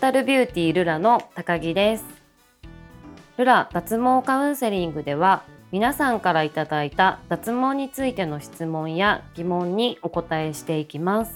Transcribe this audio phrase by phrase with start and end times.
[0.00, 2.04] タルビューティールラの高木です。
[3.36, 5.42] ルラ脱毛カウンセリングでは
[5.72, 11.34] 皆さんからいただいた脱毛についての質問や疑問にお答えしていきます。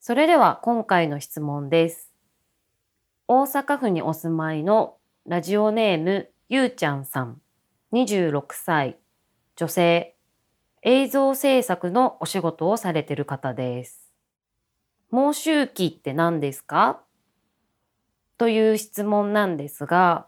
[0.00, 2.10] それでは今回の質問です。
[3.28, 4.96] 大阪府にお住まいの
[5.26, 7.38] ラジオネームゆうちゃんさん。
[7.92, 8.96] 26歳
[9.56, 10.13] 女性。
[10.86, 14.12] 映像制作のお仕事をされてる方です。
[15.10, 17.00] 毛周期って何ですか？
[18.36, 20.26] という質問なんですが、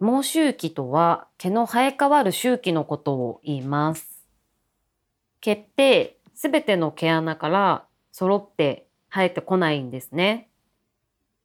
[0.00, 4.24] 毛周期とは毛の生え変わる周期のことを言います。
[5.42, 10.48] 毛ってすべての毛穴から揃って生えてこないんですね。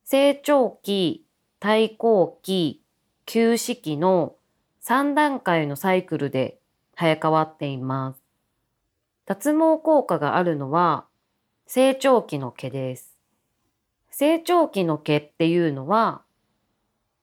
[0.06, 1.26] 成長期、
[1.60, 2.82] 対抗期、
[3.26, 4.38] 休止期の
[4.86, 6.60] 3段階のサイクルで
[6.98, 8.21] 生え変わっています。
[9.26, 11.06] 脱毛効果があるのは
[11.68, 13.18] 成長期の毛です。
[14.10, 16.24] 成長期の毛っていうのは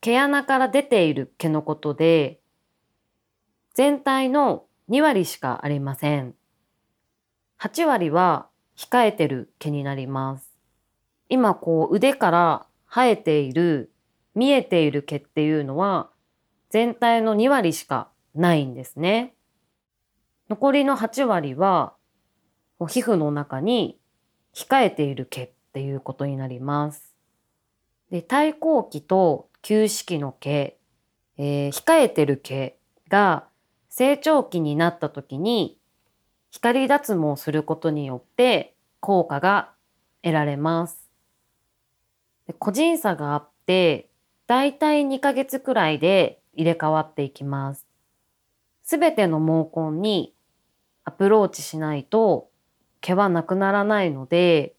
[0.00, 2.41] 毛穴から出ている毛のことで
[3.74, 6.34] 全体の2割しかありません。
[7.60, 10.50] 8割は控えてる毛になります。
[11.28, 13.92] 今こう腕から生えている
[14.34, 16.10] 見えている毛っていうのは
[16.70, 19.34] 全体の2割しかないんですね。
[20.48, 21.92] 残りの8割は
[22.88, 23.98] 皮膚の中に
[24.54, 27.14] 控えている毛っていうことになります。
[28.10, 30.78] で対抗期と休止期の毛、
[31.36, 32.76] えー、控えてる毛
[33.08, 33.44] が
[33.91, 35.76] 成長期になった時に
[36.50, 39.72] 光脱毛することによって効果が
[40.22, 41.10] 得られます。
[42.46, 44.08] で個人差があって
[44.46, 47.86] だいたい2ヶ月くらいで入れ替わっていきます。
[48.82, 50.34] すべての毛根に
[51.08, 52.50] アプローチしないと
[53.00, 54.74] 毛はなくならないので、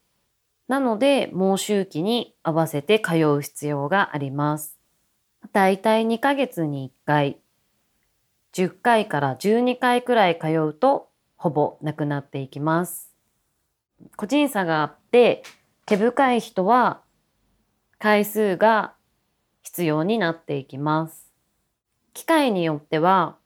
[0.67, 4.77] なので毛周期に合わせて通う必要があります。
[5.53, 7.39] だいたい2ヶ月に1回、
[8.53, 13.11] 10回から12回くらい通うとほぼなくなっていきます。
[14.15, 15.41] 個人差があって
[15.87, 17.01] 毛深い人は
[17.97, 18.93] 回数が
[19.63, 21.31] 必要になっていきます。
[22.13, 23.37] 機械によっては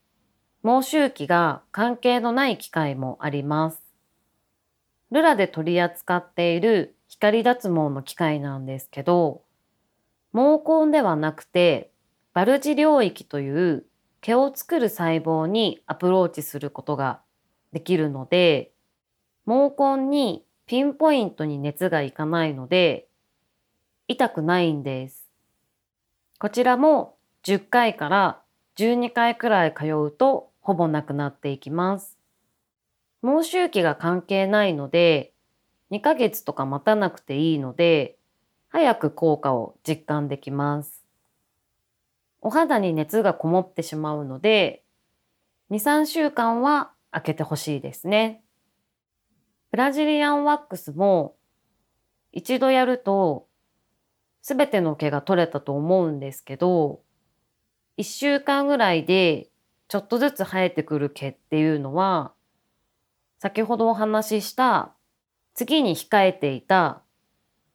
[0.63, 3.83] 毛周期が関係のない機械もあります。
[5.11, 9.43] ルラで取り扱っている光脱毛の機械なんですけど、
[10.33, 11.91] 毛根ではなくて
[12.33, 13.85] バルジ領域という
[14.21, 17.19] 毛を作る細胞にアプローチすることが
[17.73, 18.71] できるので、
[19.45, 23.09] 毛根にピンポイントに熱がいかないので、
[24.07, 25.27] 痛くないんです。
[26.39, 28.41] こちらも10回から
[28.77, 32.17] 12回くらい通うとほぼなくなっていきます。
[33.21, 35.33] 毛周期が関係ないので、
[35.91, 38.17] 2ヶ月とか待たなくていいので、
[38.69, 41.05] 早く効果を実感できます。
[42.41, 44.83] お肌に熱がこもってしまうので、
[45.69, 48.41] 2、3週間は開けてほしいですね。
[49.71, 51.35] ブラジリアンワックスも
[52.31, 53.47] 一度やると
[54.41, 57.01] すべての毛が取れたと思うんですけど、
[57.97, 59.49] 1週間ぐらいで
[59.93, 62.33] ちょっとずつ生えてくる毛っていうのは、
[63.37, 64.95] 先ほどお話しした
[65.53, 67.03] 次に控えていた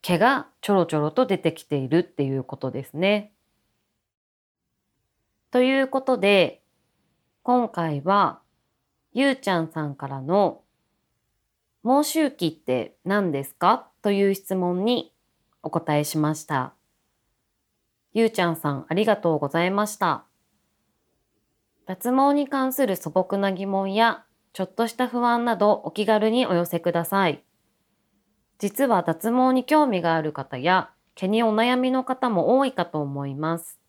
[0.03, 3.33] 毛がちょろちょろと出てきているっていうことですね。
[5.53, 6.65] ということで、
[7.45, 8.41] 今回は
[9.13, 10.63] ゆうちゃんさんからの
[11.85, 13.87] 毛周期って何ですか？
[14.03, 15.15] という質問に
[15.63, 16.75] お答えしました。
[18.13, 20.25] ゆうちゃんさんありがとうございました。
[21.89, 27.43] 脱毛に関する素朴な疑問やちょっとした不安などお気軽にお寄せください。
[28.59, 33.81] 実は脱毛に興味がある方や毛にお悩みの方も多いかと思います。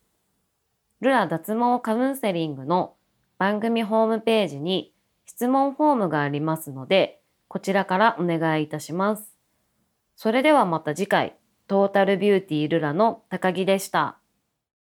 [1.02, 2.96] ルラ脱毛カウンセリングの
[3.38, 4.94] 番組ホームページに
[5.26, 7.20] 質問フォームがありますので、
[7.50, 9.36] こちらからお願いいたします。
[10.16, 11.36] それではまた次回、
[11.68, 14.19] トータルビューティールラの高木でした。